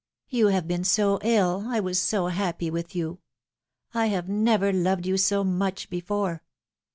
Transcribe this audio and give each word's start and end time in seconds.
You 0.29 0.47
have 0.47 0.67
been 0.67 0.83
so 0.83 1.19
ill, 1.21 1.65
I 1.67 1.79
was 1.79 2.01
so 2.01 2.25
happy 2.29 2.71
with 2.71 2.95
you! 2.95 3.19
I 3.93 4.07
have 4.07 4.27
never 4.27 4.73
loved 4.73 5.05
you 5.05 5.15
so 5.15 5.43
much 5.43 5.91
before!" 5.91 6.41